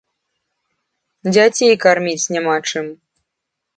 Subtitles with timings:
[1.33, 2.85] Дзяцей карміць няма чым.